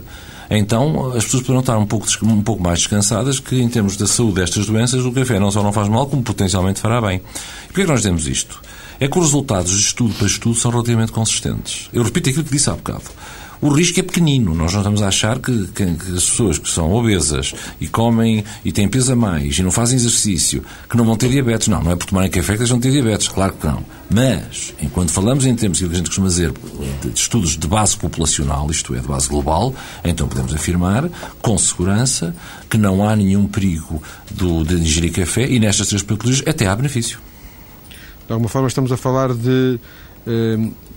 [0.59, 4.07] então as pessoas poderão estar um pouco, um pouco mais descansadas que, em termos da
[4.07, 7.19] saúde destas doenças, o café não só não faz mal, como potencialmente fará bem.
[7.19, 8.61] E porquê é que nós dizemos isto?
[8.99, 11.89] É que os resultados de estudo para estudo são relativamente consistentes.
[11.93, 13.05] Eu repito aquilo que disse há bocado.
[13.63, 14.55] O risco é pequenino.
[14.55, 18.43] Nós não estamos a achar que, que, que, as pessoas que são obesas e comem
[18.65, 21.69] e têm peso a mais e não fazem exercício, que não vão ter diabetes.
[21.69, 23.29] Não, não é por tomarem café que eles vão ter diabetes.
[23.29, 23.85] Claro que não.
[24.09, 26.53] Mas, enquanto falamos em termos que a gente costuma dizer
[27.03, 31.09] de estudos de base populacional, isto é, de base global, então podemos afirmar
[31.43, 32.35] com segurança
[32.69, 36.75] que não há nenhum perigo do, de ingerir café e nestas três patologias até há
[36.75, 37.19] benefício.
[38.27, 39.79] De alguma forma estamos a falar de.
[40.27, 40.90] Uh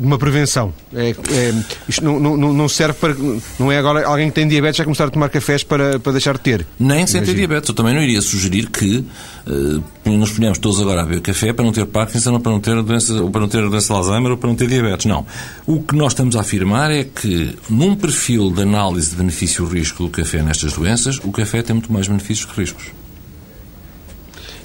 [0.00, 0.72] uma prevenção.
[0.94, 1.54] É, é,
[1.88, 3.14] isto não, não, não, serve para.
[3.58, 6.34] Não é agora alguém que tem diabetes vai começar a tomar cafés para, para deixar
[6.34, 6.66] de ter.
[6.78, 7.68] Nem sem ter diabetes.
[7.68, 9.04] Eu também não iria sugerir que
[9.46, 12.60] uh, nos ponhamos todos agora a beber café para não ter Parkinson, ou para não
[12.60, 15.06] ter doença, ou para não ter doença de Alzheimer ou para não ter diabetes.
[15.06, 15.26] Não.
[15.66, 20.10] O que nós estamos a afirmar é que, num perfil de análise de benefício-risco do
[20.10, 23.00] café nestas doenças, o café tem muito mais benefícios que riscos.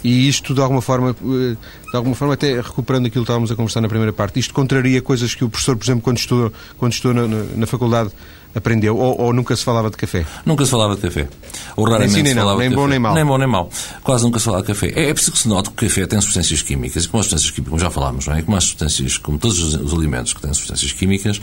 [0.05, 1.55] E isto, de alguma forma, eh,
[1.89, 5.01] de alguma forma, até recuperando aquilo que estávamos a conversar na primeira parte, isto contraria
[5.01, 8.11] coisas que o professor, por exemplo, quando estudou, quando estudou na, na faculdade,
[8.53, 8.95] aprendeu?
[8.95, 10.23] Ou, ou, nunca se falava de café?
[10.45, 11.27] Nunca se falava de café.
[11.75, 12.91] Ou raramente nem sim, nem se falava não, nem de bom café.
[12.91, 13.15] nem mau.
[13.15, 13.69] Nem bom nem mau.
[14.03, 14.93] Quase nunca se falava de café.
[14.95, 17.05] É, é preciso que se note que o café tem substâncias químicas.
[17.05, 18.43] E como as substâncias químicas, como já falámos, não é?
[18.43, 21.41] Como as substâncias, como todos os, os alimentos que têm substâncias químicas,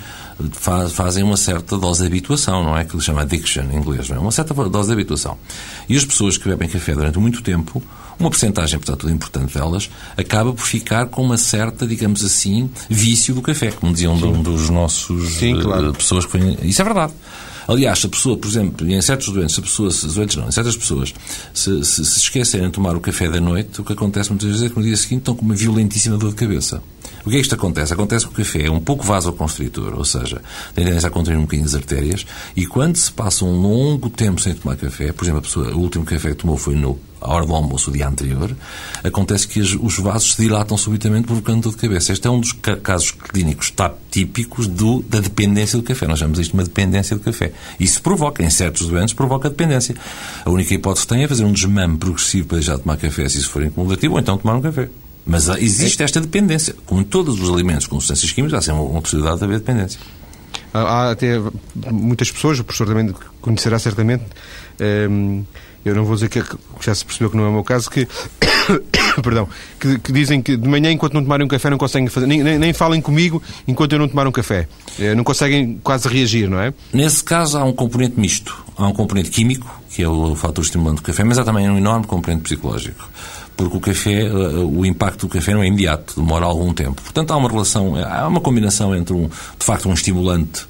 [0.53, 2.85] faz, fazem uma certa dose de habituação, não é?
[2.85, 4.21] Que se chama addiction em inglês, não é?
[4.21, 5.37] Uma certa dose de habituação.
[5.89, 7.83] E as pessoas que bebem café durante muito tempo
[8.23, 13.43] uma porcentagem, portanto, importante delas, acaba por ficar com uma certa, digamos assim, vício do
[13.43, 15.91] café, como diziam um dos nossos Sim, claro.
[15.91, 16.39] uh, pessoas que.
[16.63, 17.13] Isso é verdade.
[17.69, 20.49] Aliás, se a pessoa, por exemplo, em certos doentes, se a pessoa, se, doentes não,
[20.49, 21.15] em certas pessoas,
[21.55, 24.65] se, se, se esquecerem de tomar o café da noite, o que acontece muitas vezes
[24.65, 26.83] é que no dia seguinte estão com uma violentíssima dor de cabeça.
[27.25, 27.93] O que é que isto acontece?
[27.93, 30.43] Acontece que o café é um pouco vasoconstritor, ou seja,
[30.75, 34.41] tem tendência a contrair um bocadinho as artérias, e quando se passa um longo tempo
[34.41, 37.35] sem tomar café, por exemplo, a pessoa, o último café que tomou foi no à
[37.35, 38.55] hora do almoço o dia anterior,
[39.05, 42.13] acontece que os vasos se dilatam subitamente provocando dor de cabeça.
[42.13, 43.73] Este é um dos casos clínicos
[44.11, 46.07] típicos do, da dependência do café.
[46.07, 47.53] Nós chamamos isto de uma dependência do café.
[47.79, 49.95] Isso provoca, em certos doentes, provoca dependência.
[50.45, 53.39] A única hipótese que tem é fazer um desmame progressivo para de tomar café se
[53.39, 54.89] isso for incumulativo, ou então tomar um café.
[55.25, 56.75] Mas existe esta dependência.
[56.85, 60.01] Como em todos os alimentos com substâncias químicas, há sempre uma possibilidade de haver dependência.
[60.75, 61.41] Há até
[61.91, 64.25] muitas pessoas, o professor também conhecerá certamente,
[64.81, 65.43] ehm,
[65.85, 66.43] eu não vou dizer que
[66.81, 68.09] já se percebeu que não é o meu caso, que,
[69.23, 72.27] perdão, que, que, dizem que de manhã, enquanto não tomarem um café, não conseguem fazer,
[72.27, 74.69] nem, nem, nem falem comigo enquanto eu não tomar um café.
[74.99, 76.73] Eh, não conseguem quase reagir, não é?
[76.93, 78.65] Nesse caso, há um componente misto.
[78.77, 81.77] Há um componente químico, que é o fator estimulante do café, mas há também um
[81.77, 83.09] enorme componente psicológico
[83.63, 87.01] porque o café, eh, o impacto do café não é imediato, demora algum tempo.
[87.03, 90.67] Portanto, há uma relação, há uma combinação entre, um, de facto, um estimulante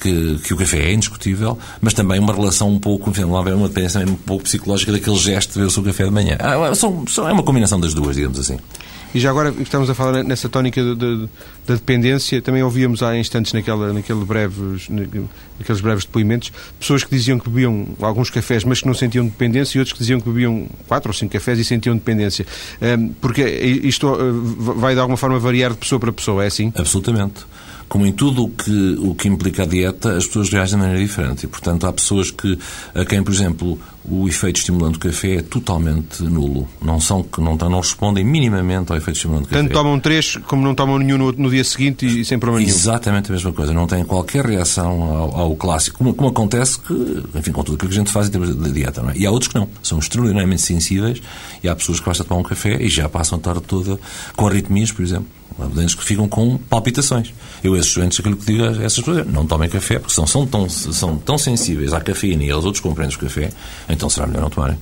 [0.00, 4.00] que, que, o café é indiscutível, mas também uma relação um pouco, lá uma dependência
[4.00, 6.36] um pouco psicológica daquele gesto de ver o seu café de manhã.
[6.38, 8.58] Ah, são, são, é uma combinação das duas, digamos assim.
[9.14, 13.92] E já agora estamos a falar nessa tónica da dependência, também ouvíamos há instantes naquela,
[13.92, 18.94] naquele breves, naqueles breves depoimentos, pessoas que diziam que bebiam alguns cafés, mas que não
[18.94, 22.44] sentiam dependência, e outros que diziam que bebiam quatro ou cinco cafés e sentiam dependência.
[23.20, 24.16] Porque isto eh,
[24.76, 26.72] vai de alguma forma variar de pessoa para pessoa, é assim?
[26.74, 27.46] Absolutamente
[27.88, 31.00] como em tudo o que, o que implica a dieta, as pessoas reagem de maneira
[31.00, 31.44] diferente.
[31.44, 32.58] E, portanto, há pessoas que,
[32.94, 36.68] a quem, por exemplo, o efeito estimulante do café é totalmente nulo.
[36.82, 39.62] Não, são, não, não respondem minimamente ao efeito estimulante do café.
[39.62, 42.76] Tanto tomam três como não tomam nenhum no, no dia seguinte e, sem problema nenhum.
[42.76, 43.72] Exatamente a mesma coisa.
[43.72, 45.98] Não têm qualquer reação ao, ao clássico.
[45.98, 46.92] Como, como, acontece que,
[47.34, 49.02] enfim, com tudo aquilo que a gente faz em termos de dieta.
[49.02, 49.16] Não é?
[49.16, 49.68] E há outros que não.
[49.82, 51.22] São extraordinariamente sensíveis
[51.62, 53.98] e há pessoas que basta tomar um café e já passam a tarde toda
[54.36, 55.28] com arritmias, por exemplo.
[55.58, 57.32] Há doentes que ficam com palpitações.
[57.62, 60.44] Eu, esses doentes, aquilo que digo a essas pessoas não tomem café, porque são, são,
[60.46, 63.50] tão, são tão sensíveis à cafeína e aos outros componentes do café,
[63.94, 64.78] então será melhor não tomarem.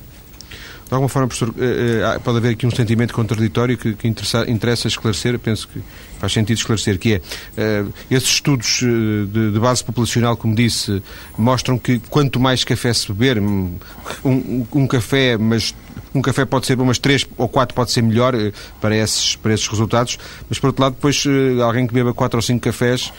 [0.93, 4.49] De alguma forma, professor, eh, eh, pode haver aqui um sentimento contraditório que, que interessa,
[4.49, 5.81] interessa, esclarecer, penso que
[6.19, 7.21] faz sentido esclarecer, que é,
[7.57, 11.01] eh, esses estudos de, de, base populacional, como disse,
[11.35, 13.75] mostram que quanto mais café se beber, um,
[14.23, 15.73] um café, mas
[16.13, 18.35] um café pode ser, umas três ou quatro pode ser melhor
[18.79, 21.23] para esses, para esses resultados, mas por outro lado, depois
[21.65, 23.11] alguém que beba quatro ou cinco cafés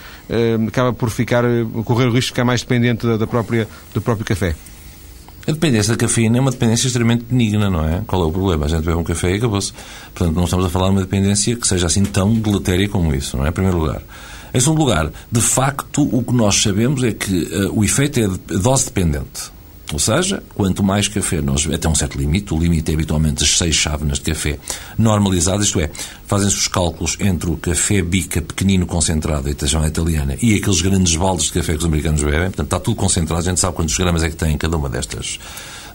[0.68, 1.42] acaba por ficar,
[1.84, 4.54] correr o risco de ficar mais dependente da, da própria, do próprio café.
[5.46, 8.02] A dependência da cafeína é uma dependência extremamente benigna, não é?
[8.06, 8.64] Qual é o problema?
[8.64, 9.72] A gente bebe um café e acabou-se.
[10.14, 13.36] Portanto, não estamos a falar de uma dependência que seja assim tão deletéria como isso,
[13.36, 13.50] não é?
[13.50, 14.02] Em primeiro lugar.
[14.54, 18.28] Em segundo lugar, de facto, o que nós sabemos é que uh, o efeito é
[18.56, 19.53] dose dependente.
[19.92, 23.56] Ou seja, quanto mais café nós até um certo limite, o limite é habitualmente as
[23.56, 24.58] seis chávenas de café
[24.98, 25.90] normalizadas, isto é,
[26.26, 31.14] fazem-se os cálculos entre o café bica pequenino concentrado, a chamada italiana, e aqueles grandes
[31.16, 33.96] baldes de café que os americanos bebem, portanto está tudo concentrado, a gente sabe quantos
[33.96, 35.38] gramas é que tem em cada uma destas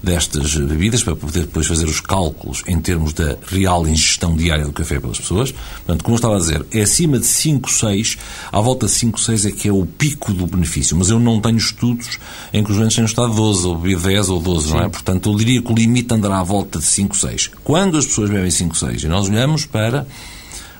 [0.02, 4.72] destas bebidas para poder depois fazer os cálculos em termos da real ingestão diária do
[4.72, 5.52] café pelas pessoas.
[5.52, 8.18] Portanto, como eu estava a dizer, é acima de 5, 6,
[8.52, 10.96] à volta de 5, 6 é que é o pico do benefício.
[10.98, 12.18] Mas eu não tenho estudos
[12.54, 14.74] em que os doentes tenham estado 12, ou 10 ou 12, Sim.
[14.74, 14.90] não é?
[14.90, 17.52] Portanto, eu diria que o limite andará à volta de 5, 6.
[17.64, 20.08] Quando as pessoas bebem 5, 6 e nós olhamos para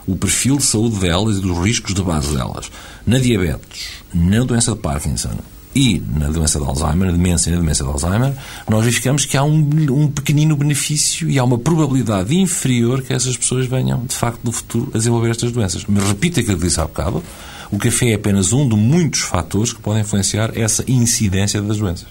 [0.08, 2.72] o perfil de saúde delas e dos riscos de base delas,
[3.06, 5.38] na diabetes, na doença de Parkinson,
[5.76, 8.34] e na doença de Alzheimer, na demência e na demência de Alzheimer,
[8.68, 13.38] nós verificamos que há um, um pequenino benefício e há uma probabilidade inferior que essas
[13.38, 15.86] pessoas venham, de facto, no futuro a desenvolver estas doenças.
[15.88, 17.24] Mas repito aquilo que disse há bocado,
[17.72, 22.08] o café é apenas um de muitos fatores que podem influenciar essa incidência das doenças.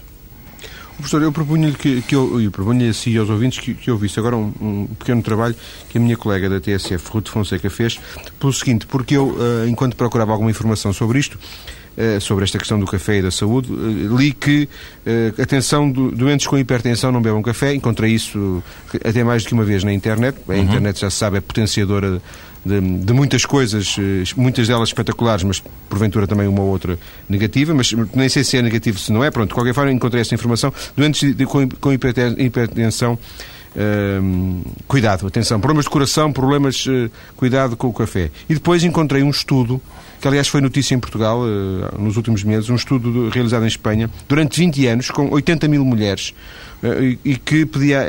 [0.95, 3.89] Professor, eu propunho-lhe que, que eu, eu propunho a si e aos ouvintes que, que
[3.89, 5.55] eu visse agora um, um, pequeno trabalho
[5.89, 7.97] que a minha colega da TSF, Ruth Fonseca, fez,
[8.37, 11.39] pelo seguinte, porque eu, eh, enquanto procurava alguma informação sobre isto,
[12.21, 13.69] sobre esta questão do café e da saúde.
[13.71, 14.69] Eh, li que,
[15.05, 17.73] eh, atenção, doentes com hipertensão não bebam café.
[17.73, 18.63] Encontrei isso
[19.03, 20.37] até mais do que uma vez na internet.
[20.47, 20.59] A uhum.
[20.59, 22.21] internet, já se sabe, é potenciadora
[22.65, 23.95] de, de, muitas coisas,
[24.35, 28.61] muitas delas espetaculares, mas porventura também uma ou outra negativa, mas nem sei se é
[28.61, 29.31] negativo, se não é.
[29.31, 30.73] Pronto, de qualquer forma encontrei essa informação.
[30.95, 33.17] Doentes de, com, com hipertensão
[33.69, 38.31] Uh, cuidado, atenção, problemas de coração, problemas, uh, cuidado com o café.
[38.49, 39.79] E depois encontrei um estudo
[40.19, 44.09] que aliás foi notícia em Portugal uh, nos últimos meses, um estudo realizado em Espanha,
[44.27, 46.33] durante 20 anos, com 80 mil mulheres,
[47.23, 48.05] e, que pedia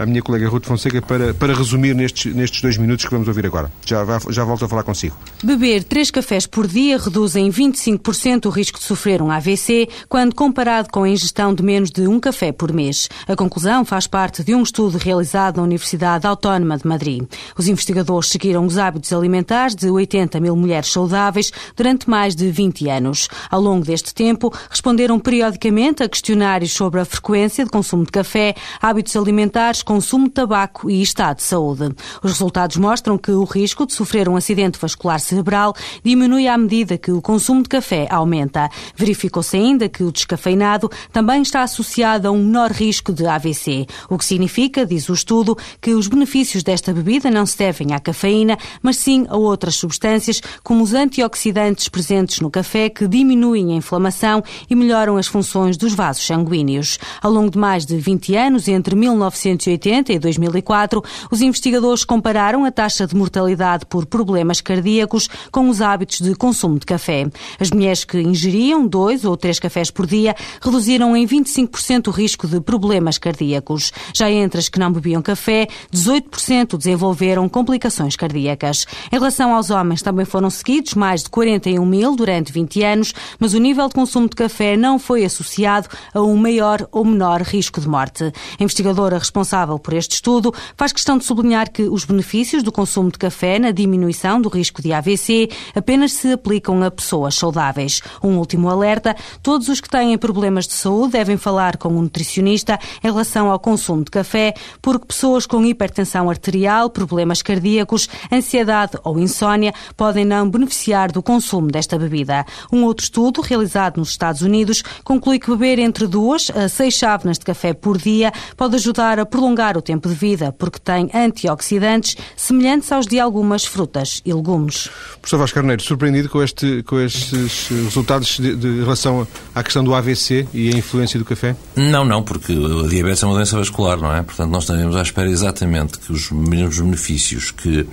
[0.00, 3.46] à minha colega Ruth Fonseca para, para resumir nestes, nestes dois minutos que vamos ouvir
[3.46, 3.70] agora.
[3.84, 5.16] Já, já volto a falar consigo.
[5.42, 10.34] Beber 3 cafés por dia reduz em 25% o risco de sofrer um AVC, quando
[10.34, 13.08] comparado com a ingestão de menos de um café por mês.
[13.26, 17.24] A conclusão faz parte de um estudo realizado na Universidade Autónoma de Madrid.
[17.56, 22.88] Os investigadores seguiram os hábitos alimentares de 80 mil mulheres saudáveis durante mais de 20
[22.88, 23.28] anos.
[23.50, 28.54] Ao longo deste tempo, responderam periodicamente a questionários sobre a frequência de consumo de café,
[28.82, 31.94] hábitos alimentares, consumo de tabaco e estado de saúde.
[32.22, 36.98] Os resultados mostram que o risco de sofrer um acidente vascular cerebral diminui à medida
[36.98, 38.68] que o consumo de café aumenta.
[38.96, 44.18] Verificou-se ainda que o descafeinado também está associado a um menor risco de AVC, o
[44.18, 48.58] que significa, diz o estudo, que os benefícios desta bebida não se devem à cafeína,
[48.82, 54.42] mas sim a outras substâncias, como os antioxidantes presentes no café que diminuem a inflamação
[54.68, 56.98] e melhoram as funções dos vasos sanguíneos.
[57.22, 62.70] Ao longo de mais de 20 anos, entre 1980 e 2004, os investigadores compararam a
[62.70, 67.28] taxa de mortalidade por problemas cardíacos com os hábitos de consumo de café.
[67.58, 72.46] As mulheres que ingeriam dois ou três cafés por dia reduziram em 25% o risco
[72.46, 73.92] de problemas cardíacos.
[74.14, 78.86] Já entre as que não bebiam café, 18% desenvolveram complicações cardíacas.
[79.12, 83.54] Em relação aos homens, também foram seguidos mais de 41 mil durante 20 anos, mas
[83.54, 87.80] o nível de consumo de café não foi associado a um maior ou menor risco
[87.80, 88.24] de morte.
[88.58, 93.10] A investigadora responsável por este estudo faz questão de sublinhar que os benefícios do consumo
[93.10, 98.00] de café na diminuição do risco de AVC apenas se aplicam a pessoas saudáveis.
[98.22, 102.78] Um último alerta: todos os que têm problemas de saúde devem falar com um nutricionista
[103.02, 109.18] em relação ao consumo de café, porque pessoas com hipertensão arterial, problemas cardíacos, ansiedade ou
[109.18, 112.46] insónia podem não beneficiar do do consumo desta bebida.
[112.72, 117.38] Um outro estudo, realizado nos Estados Unidos, conclui que beber entre duas a seis chávenas
[117.38, 122.16] de café por dia pode ajudar a prolongar o tempo de vida, porque tem antioxidantes
[122.36, 124.88] semelhantes aos de algumas frutas e legumes.
[125.20, 129.94] Professor Vasco Carneiro, surpreendido com, este, com estes resultados de, de relação à questão do
[129.94, 131.56] AVC e a influência do café?
[131.76, 134.22] Não, não, porque a diabetes é uma doença vascular, não é?
[134.22, 137.86] Portanto, nós estaremos à espera exatamente que os mesmos benefícios que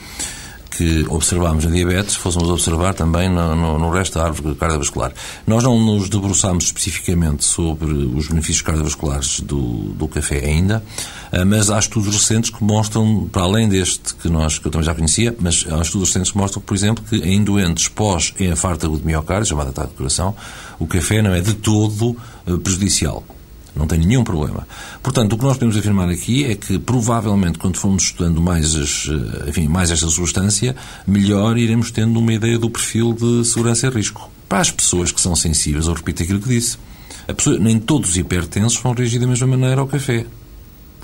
[0.77, 5.11] que observámos na diabetes fôssemos observar também no, no, no, resto da árvore cardiovascular.
[5.47, 9.57] Nós não nos debruçámos especificamente sobre os benefícios cardiovasculares do,
[9.93, 10.83] do café ainda,
[11.31, 14.85] eh, mas há estudos recentes que mostram, para além deste que, nós, que eu também
[14.85, 19.05] já conhecia, mas há estudos recentes que mostram, por exemplo, que em doentes pós-infarto de
[19.05, 20.35] miocárdio, chamada ataque de coração,
[20.77, 23.23] o café não é de todo eh, prejudicial.
[23.77, 24.67] Não tem nenhum problema.
[25.03, 29.09] Portanto, o que nós podemos afirmar aqui é que, provavelmente, quando formos estudando mais, as,
[29.09, 33.89] eh, enfim, mais esta substância, melhor iremos tendo uma ideia do perfil de segurança e
[33.89, 34.29] risco.
[34.49, 36.77] Para as pessoas que são sensíveis, eu repito aquilo que disse,
[37.35, 40.25] pessoa, nem todos os hipertensos vão reagir da mesma maneira ao café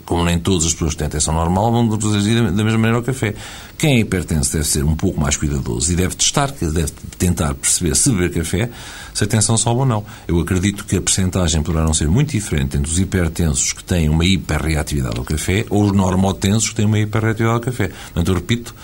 [0.05, 3.03] como nem todas as pessoas que têm atenção normal, vão reagir da mesma maneira ao
[3.03, 3.33] café.
[3.77, 7.95] Quem é hipertenso deve ser um pouco mais cuidadoso e deve testar, deve tentar perceber
[7.95, 8.69] se beber café,
[9.13, 10.05] se a tensão sobe ou não.
[10.27, 14.09] Eu acredito que a percentagem poderá não ser muito diferente entre os hipertensos que têm
[14.09, 17.87] uma hiperreatividade ao café ou os normotensos que têm uma hiperreatividade ao café.
[17.87, 18.75] Portanto, eu repito,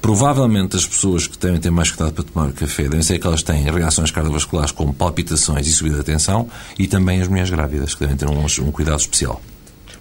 [0.00, 3.46] Provavelmente as pessoas que devem ter mais cuidado para tomar café devem ser aquelas que
[3.46, 8.00] têm reações cardiovasculares como palpitações e subida de tensão e também as mulheres grávidas que
[8.00, 9.42] devem ter um, um cuidado especial.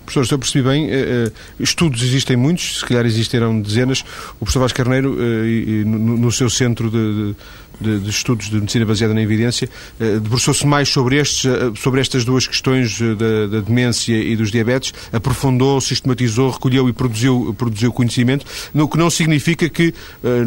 [0.08, 4.06] Professor, se eu percebi bem, eh, estudos existem muitos, se calhar existirão dezenas.
[4.40, 5.18] O professor Vasco Carneiro,
[5.86, 7.36] no seu centro de,
[7.80, 12.48] de, de, estudos de medicina baseada na evidência, debruçou-se mais sobre, estes, sobre estas duas
[12.48, 18.88] questões da, da, demência e dos diabetes, aprofundou, sistematizou, recolheu e produziu, produziu conhecimento, o
[18.88, 19.94] que não significa que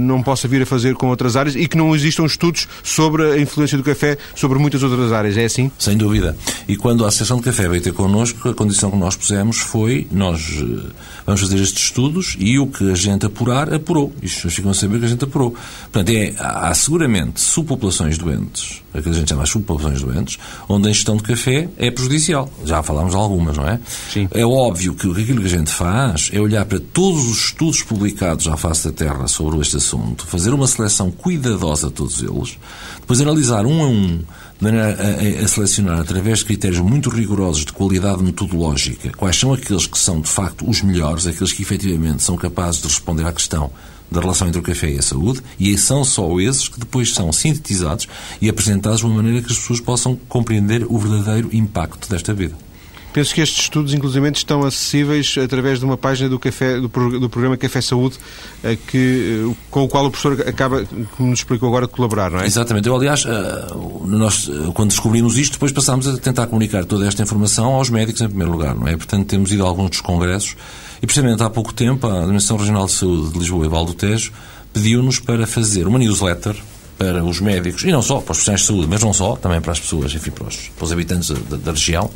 [0.01, 3.38] não possa vir a fazer com outras áreas e que não existam estudos sobre a
[3.38, 5.37] influência do café sobre muitas outras áreas.
[5.37, 5.71] É assim?
[5.79, 6.37] Sem dúvida.
[6.69, 10.07] E quando a Associação de Café veio ter connosco, a condição que nós pusemos foi
[10.11, 10.90] nós eh,
[11.27, 14.12] vamos fazer estes estudos e o que a gente apurar, apurou.
[14.23, 15.55] Isto ficam a saber que a gente apurou.
[15.93, 20.88] Portanto, é, há seguramente subpopulações doentes, aquilo que a gente chama de subpopulações doentes, onde
[20.88, 22.50] a ingestão de café é prejudicial.
[22.64, 23.80] Já falámos de algumas, não é?
[24.12, 24.28] Sim.
[24.30, 28.46] É óbvio que aquilo que a gente faz é olhar para todos os estudos publicados
[28.48, 32.59] à face da Terra sobre este assunto, fazer uma seleção cuidadosa de todos eles,
[33.00, 37.64] depois analisar um a um de maneira a, a, selecionar, através de critérios muito rigorosos
[37.64, 42.22] de qualidade metodológica, quais são aqueles que são, de facto, os melhores, aqueles que efetivamente
[42.22, 43.70] são capazes de responder à questão
[44.11, 47.33] da relação entre o café e a saúde, e são só esses que depois são
[47.33, 48.09] sintetizados
[48.40, 52.69] e apresentados de uma maneira que as pessoas possam compreender o verdadeiro impacto desta vida.
[53.12, 57.29] Penso que estes estudos, inclusive, estão acessíveis através de uma página do, café, do, do
[57.29, 58.18] programa Café Saúde,
[58.62, 60.85] eh, que, eh, com o qual o professor acaba,
[61.16, 62.46] como nos explicou agora, de colaborar, não é?
[62.46, 62.87] Exatamente.
[62.87, 63.66] Eu, aliás, eh,
[64.07, 68.29] nós, quando descobrimos isto, depois passámos a tentar comunicar toda esta informação aos médicos, em
[68.29, 68.96] primeiro lugar, não é?
[68.96, 70.57] Portanto, temos ido a alguns dos congressos
[71.03, 74.33] e, precisamente, há pouco tempo, a Administração Regional de Saúde de Lisboa e Valdo Tejo
[74.73, 76.55] pediu-nos para fazer uma newsletter
[77.01, 79.59] para os médicos, e não só, para os profissionais de saúde, mas não só, também
[79.59, 82.11] para as pessoas, enfim, para os, para os habitantes da, da, região,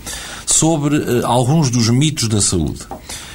[0.44, 2.81] sobre uh, alguns dos mitos da saúde.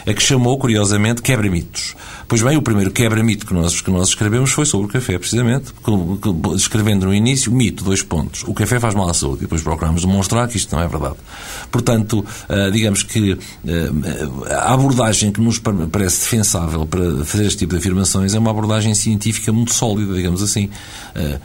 [0.05, 1.95] É que chamou, curiosamente, quebra-mitos.
[2.29, 5.73] Pois bem, o primeiro quebra-mito que nós, que nós escrevemos foi sobre o café, precisamente,
[6.55, 8.43] escrevendo no início, mito, dois pontos.
[8.43, 9.39] O café faz mal à saúde.
[9.39, 11.15] E depois procuramos demonstrar que isto não é verdade.
[11.71, 13.39] Portanto, uh, digamos que uh,
[14.47, 18.93] a abordagem que nos parece defensável para fazer este tipo de afirmações é uma abordagem
[18.93, 20.69] científica muito sólida, digamos assim.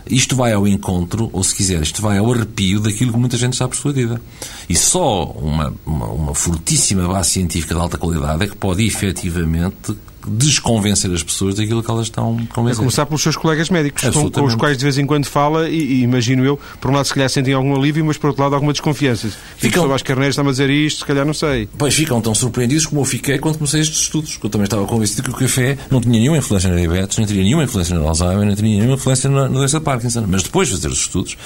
[0.06, 3.54] Isto vai ao encontro, ou se quiser, isto vai ao arrepio daquilo que muita gente
[3.54, 4.20] está persuadida.
[4.68, 9.96] E só uma, uma, uma fortíssima base científica de alta qualidade é que pode efetivamente
[10.26, 12.78] desconvencer as pessoas daquilo que elas estão convencidas.
[12.78, 15.76] A começar pelos seus colegas médicos, com, os quais de vez em quando fala e,
[15.76, 18.54] e, imagino eu, por um lado se calhar sentem algum alívio, mas por outro lado
[18.54, 19.28] alguma desconfiança.
[19.56, 19.92] Ficam...
[19.92, 21.68] as carneiras está a dizer isto, se calhar não sei.
[21.76, 24.84] Pois ficam tão surpreendidos como eu fiquei quando comecei estes estudos, que eu também estava
[24.86, 28.06] convencido que o café não tinha nenhuma influência na diabetes, não tinha nenhuma influência no
[28.06, 30.24] Alzheimer, não tinha nenhuma influência na, na doença de Parkinson.
[30.28, 31.36] Mas depois de fazer os estudos,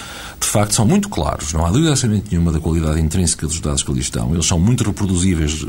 [0.40, 3.82] de facto são muito claros, não há dúvida absolutamente nenhuma da qualidade intrínseca dos dados
[3.82, 4.32] que ali estão.
[4.32, 5.64] Eles são muito reproduzíveis,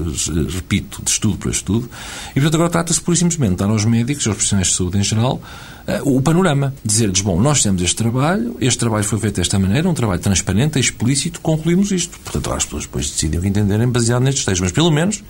[0.53, 1.89] repito, de estudo para estudo,
[2.31, 5.41] e portanto agora trata-se por simplesmente dar aos médicos, aos profissionais de saúde em geral,
[5.87, 6.73] eh, o panorama.
[6.83, 10.79] Dizer-lhes, bom, nós temos este trabalho, este trabalho foi feito desta maneira, um trabalho transparente,
[10.79, 12.19] explícito, concluímos isto.
[12.19, 15.23] Portanto, as pessoas depois decidem o que entenderem baseado nestes textos, mas pelo menos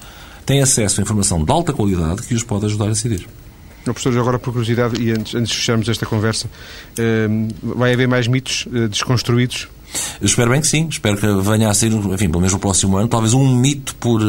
[0.46, 3.28] têm acesso a informação de alta qualidade que os pode ajudar a decidir.
[3.84, 6.50] Professor, agora por curiosidade, e antes, antes de fecharmos esta conversa,
[6.98, 7.28] eh,
[7.64, 9.68] vai haver mais mitos eh, desconstruídos?
[10.22, 10.88] Eu espero bem que sim.
[10.90, 14.22] Espero que venha a ser, enfim, pelo menos no próximo ano, talvez um mito por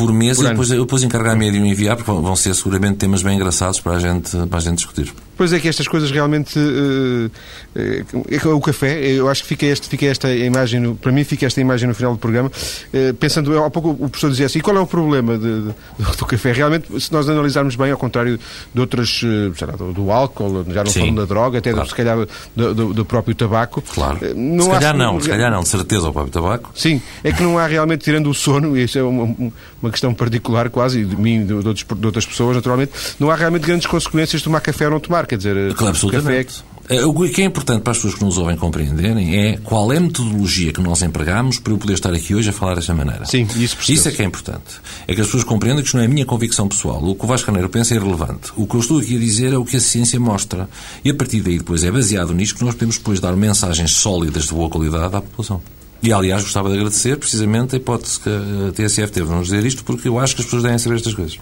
[0.00, 3.22] por mês por e depois, depois encargar-me de o enviar, porque vão ser seguramente temas
[3.22, 5.12] bem engraçados para a gente, para a gente discutir.
[5.40, 6.58] Pois é que estas coisas realmente.
[6.58, 7.30] Uh,
[7.74, 11.58] uh, o café, eu acho que fica, este, fica esta imagem, para mim fica esta
[11.62, 14.76] imagem no final do programa, uh, pensando, há pouco o professor dizia assim, e qual
[14.76, 15.72] é o problema de, de,
[16.18, 16.52] do café?
[16.52, 18.38] Realmente, se nós analisarmos bem, ao contrário
[18.74, 19.22] de outras,
[19.62, 21.86] lá, do, do álcool, já não falando da droga, até claro.
[21.86, 22.18] do, se calhar
[22.54, 23.82] do, do, do, próprio tabaco.
[23.94, 24.18] Claro.
[24.36, 26.70] Não se calhar não, se calhar não, de certeza o próprio tabaco.
[26.74, 29.34] Sim, é que não há realmente, tirando o sono, e isso é uma,
[29.80, 33.62] uma questão particular quase, de mim e de, de, outras pessoas, naturalmente, não há realmente
[33.62, 35.74] grandes consequências de tomar café ou não tomar, quer dizer...
[35.74, 36.64] Claro, Absolutamente.
[36.90, 39.98] Eh, o que é importante para as pessoas que nos ouvem compreenderem é qual é
[39.98, 43.24] a metodologia que nós empregamos para eu poder estar aqui hoje a falar desta maneira.
[43.26, 44.80] Sim, isso Isso é que é importante.
[45.06, 47.00] É que as pessoas compreendam que isto não é a minha convicção pessoal.
[47.04, 48.50] O que o Vasco Caneiro pensa é irrelevante.
[48.56, 50.68] O que eu estou aqui a dizer é o que a ciência mostra.
[51.04, 54.46] E a partir daí, depois, é baseado nisto que nós podemos depois dar mensagens sólidas
[54.46, 55.62] de boa qualidade à população.
[56.02, 59.64] E, aliás, gostava de agradecer precisamente a hipótese que a TSF teve de nos dizer
[59.64, 61.38] isto, porque eu acho que as pessoas devem saber estas coisas.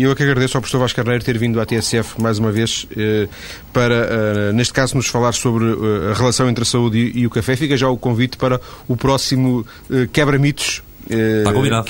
[0.00, 2.50] E eu é que agradeço ao professor Vasco Carneiro ter vindo à TSF mais uma
[2.50, 3.28] vez eh,
[3.70, 7.30] para, eh, neste caso, nos falar sobre eh, a relação entre a saúde e o
[7.30, 7.54] café.
[7.54, 8.58] Fica já o convite para
[8.88, 9.62] o próximo
[10.10, 10.82] quebra-mitos.
[11.06, 11.86] Está combinado.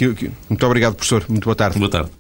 [0.49, 1.25] muito obrigado, professor.
[1.29, 1.79] Muito boa tarde.
[1.79, 2.11] Boa tarde.